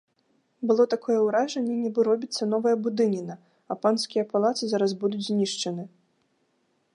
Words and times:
Было 0.69 0.83
такое 0.93 1.17
ўражанне, 1.25 1.75
нібы 1.83 2.05
робіцца 2.07 2.43
новая 2.53 2.73
будыніна, 2.87 3.35
а 3.71 3.79
панскія 3.85 4.23
палацы 4.33 4.63
зараз 4.73 4.91
будуць 5.05 5.27
знішчаны. 5.29 5.83